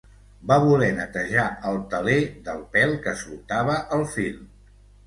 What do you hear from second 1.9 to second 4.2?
teler del pèl que soltava el